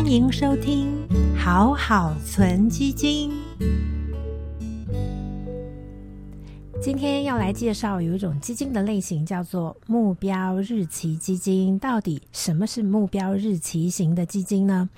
[0.00, 3.30] 欢迎收听好好存基金。
[6.80, 11.78] 今天要来介绍有一种基金的类型，叫做目标日期基金。
[11.78, 14.88] 到底什么是目标日期型的基金呢？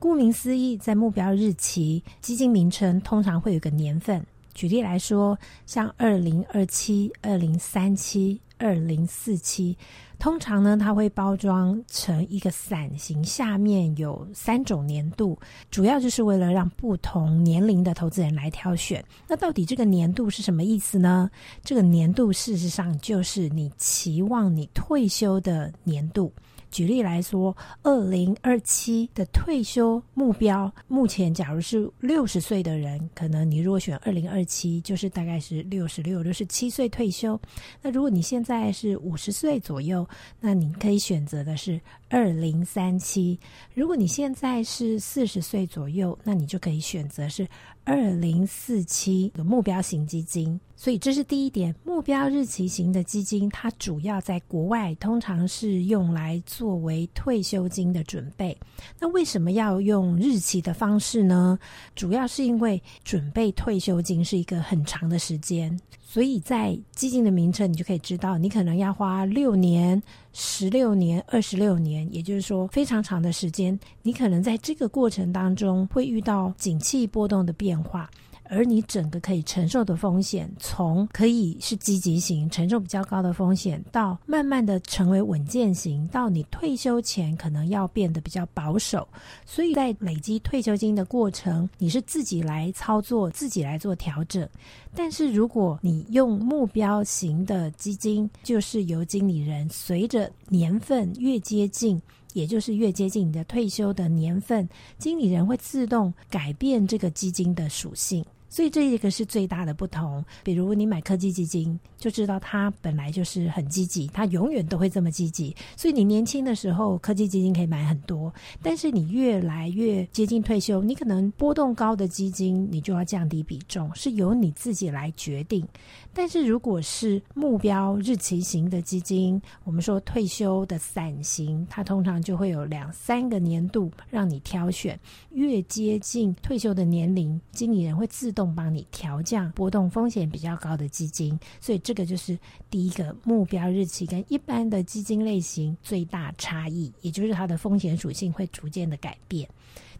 [0.00, 4.26] 顾名思义，在目标日期基金名称通常会有个年份。
[4.52, 9.76] 举例来说，像二零二七、二零三七、二零四七。
[10.18, 15.38] 通常呢，它会包装成一个伞形，下面有三种年度，
[15.70, 19.04] 主要就是为了让不同年龄的投资人来挑选。
[19.28, 21.28] 那到底这个年度是什么意思呢？
[21.62, 26.32] 这个年度事实上就是你期望你退休的年度。
[26.74, 37.40] 举例来说，二零二七的退休目标，目前假如是六十岁的人，可能你如果选二零二七，就是大概是六十六、六十七岁退休。
[37.80, 40.04] 那如果你现在是五十岁左右，
[40.40, 43.38] 那你可以选择的是二零三七。
[43.72, 47.46] 如果你现在是四十岁左右，那你就可以选择是。
[47.86, 51.74] 二零四七的目标型基金，所以这是第一点。
[51.82, 58.54] 目标日期型的基金，它主要在国外通常是用来作为退休金的准备。
[59.00, 61.58] 那为什么要用日期的方式呢？
[61.96, 65.74] 主要是因为准备退休金是一个很长的时间。
[66.02, 70.02] 所以在基金的名称，你就可以知道，你可能要花六年、
[70.34, 73.80] 十六年、二十六年，也就是说非常长的时间。
[74.02, 78.10] 你可能在这个过程当中会遇到景气波动的变化。
[78.48, 89.06] 而你整个可以承受的风险，从可以是积极型承受比较高的风险，到慢慢的成为稳健型，到你退休前可能要变得比较保守。
[89.46, 94.48] 所以在累积退休金的过程，你是自己来操作，自己来做调整。
[94.94, 102.00] 但是如果你用目标型的基金，就是由经理人随着年份越接近，
[102.34, 104.68] 也就是越接近你的退休的年份，
[104.98, 108.22] 经理人会自动改变这个基金的属性。
[108.48, 110.24] 所以这一个是最大的不同。
[110.42, 115.54] 比如你买科技基金，就知道它本来就是很积极，它永远都会这么积极。
[115.76, 118.32] 所以你年轻的时候，科技基金可以买很多。
[118.62, 125.66] 但是你越来越接近退休，你可能波动高的基金，你就要降低比重，是由你自己来决定。
[126.12, 134.98] 但是如果是目标日期型的基金，我们说退休的散型，它通常就会有两三个年度让你挑选。
[135.30, 142.36] 越接近退休的年龄，经理人会自动帮你调降波动风险比较高的基金，所以这个就是
[142.68, 149.48] 第一个目标日期跟一般的基金类型最大差异，也就是它的风险属性会逐渐的改变。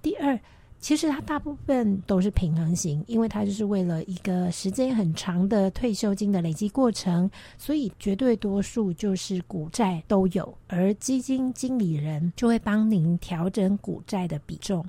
[0.03, 0.37] 第二，
[0.81, 14.85] 其实它大部分都是平衡型，因为它就是为了一个时间很长的退休金的累积过程，所以绝对多数就是股债都有，而基金经理人就会帮您调整股债的比重。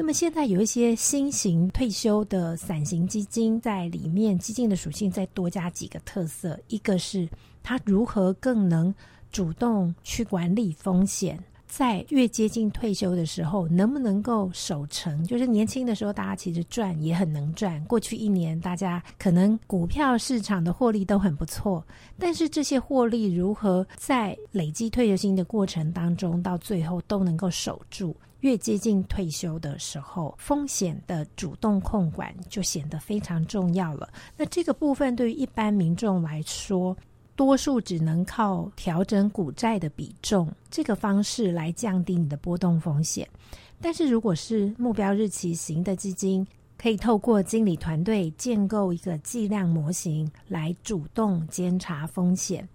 [0.00, 7.28] 那么现在有一些新型退休的伞型基金，在里面基金的属性再多加几个特色，一个是
[7.62, 8.94] 它如何更能
[9.30, 15.22] 主动去管理风险，在越接近退休的时候，能不能够守成？
[15.22, 21.86] 就是年轻的时候，大家其实赚也很能赚，过去一年大家可能股票市场的获利都很不错，
[22.18, 28.16] 但是这些获利如何在累积退休金的过程当中，到最后都能够守住？
[28.40, 34.08] 越接近退休的时候，风险的主动控管就显得非常重要了。
[34.36, 36.96] 那这个部分对于一般民众来说，
[37.36, 43.28] 多数只能靠调整股债的比重这个方式来降低你的波动风险。
[43.80, 46.46] 但是如果是目标日期型的基金，
[46.76, 52.66] 可以透过经理团队建构一个计量模型来主动监察风险。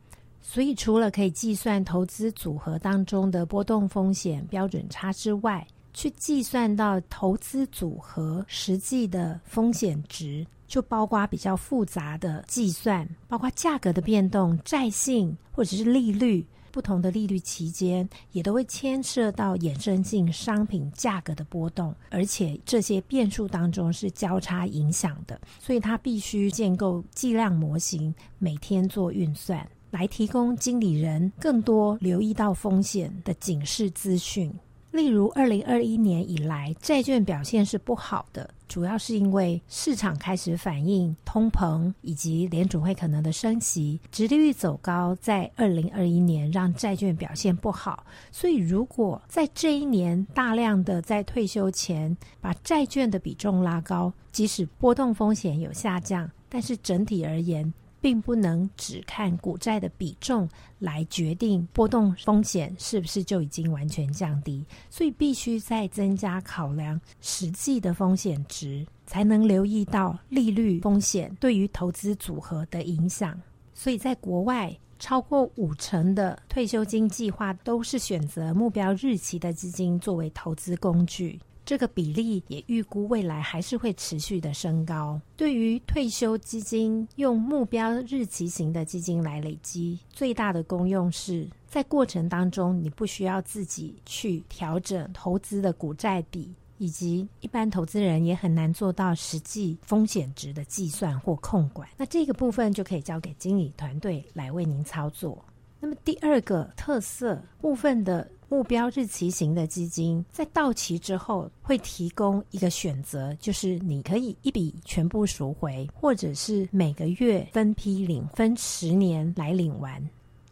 [0.47, 29.68] 所以，除了可以计算投资组合当中的波动风险标准差之外，去计算到投资组合实际的风险值，就包括比较复杂的计算，包括价格的变动、债性或者是利率不同的利率期间，也都会牵涉到衍生性商品价格的波动，而且这些变数当中是交叉影响的，所以它必须建构计量模型，每天做运算。
[29.95, 34.53] 来提供经理人更多留意到风险的警示资讯。
[34.92, 48.06] 例如，二零二一年以来，债券表现是不好的，主要是因为市场开始反映通膨以及联储会可能的升息，殖利率走高，在二零二一年让债券表现不好。
[48.31, 57.74] 所以，如果在这一年大量的在退休前把债券的比重拉高，即使波动风险有下降，但是整体而言。
[58.06, 60.48] 并不能只看股债的比重
[60.78, 73.36] 来决定波动风险是不是就已经完全降低，所以必须再增加考量实际的风险值，才能留意到利率风险对于投资组合的影响。
[73.74, 81.40] 所以在国外，超过五成的退休金计划都是选择目标日期的基金作为投资工具。
[81.65, 85.19] 这个比例也预估未来还是会持续的升高。
[85.35, 101.89] 对于退休基金，用目标日期型的基金来累积，最大的功用是在过程当中，你不需要自己去调整投资的股债比，以及一般投资人也很难做到实际风险值的计算或控管。
[101.97, 105.44] 那这个部分就可以交给经理团队来为您操作。
[105.85, 108.27] 那么第二个特色部分的。
[108.47, 120.01] 目标日期型的基金在到期之后会提供一个选择，就是你可以一笔全部赎回，或者是每个月分批领，分十年来领完。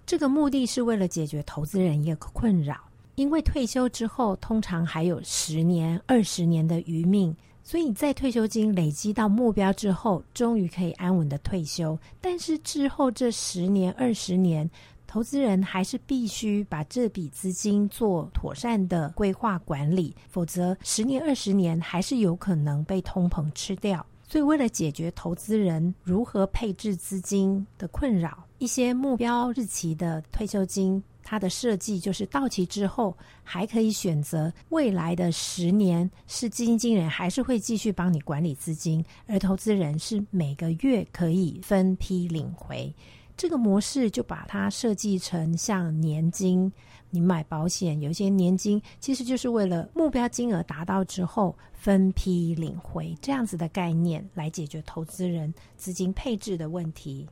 [0.07, 2.77] 这个目的是为了解决投资人一个困扰，
[3.13, 7.33] 因为退休之后通常还有十年、二十年的余命，
[7.63, 11.97] 所以在退休金累积到目标之后，终于可以安稳的退休。
[12.19, 14.69] 但是之后这十年、二十年。
[15.13, 24.04] 投资人还是必须把这笔资金做妥善的规划管理，否则十年、二十年还是有可能被通膨吃掉。
[24.27, 42.92] 所以，为了解决投资人如何配置资金的困扰，一些目标日期的退休金，它的设计就是到期之后还可以选择未来的十年是基金经理人还是会继续帮你管理资金，而投资人是每个月可以分批领回。
[43.35, 46.71] 这个模式就把它设计成像年金，
[47.09, 57.27] 你买保险有一些年金，其实就是为了目标金额达到之后分批领回这样子的概念，来解决投资人资金配置的问题。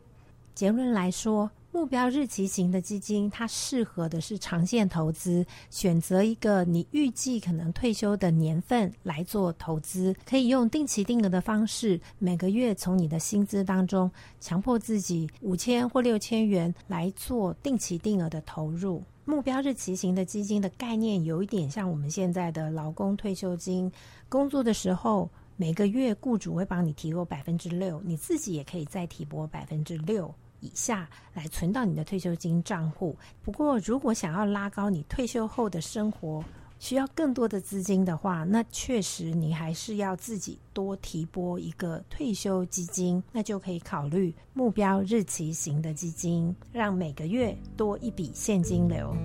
[0.54, 1.50] 结论来说。
[1.74, 19.02] 目标日期型的基金，它适合的是长线投资，选择一个你预计可能退休的年份来做投资，可以用定期定额的方式，每个月从你的薪资当中强迫自己五千或六千元来做定期定额的投入。
[19.24, 23.90] 目标日期型的基金的概念有一点像我们现在的劳工退休金，
[24.28, 30.34] 工作的时候每个月雇主会帮你提拨百分之六，你自己也可以再提拨百分之六。
[30.62, 33.18] 以下来存到你的退休金账户。
[33.44, 36.44] 不过，如果想要拉高你退休后的生活，
[36.80, 49.16] 需要更多的资金的话，那确实你还是要自己多提拨一个退休基金，那就可以考虑目标日期型的基金，让每个月多一笔现金流。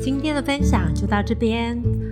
[0.00, 2.11] 今天的分享就到这边。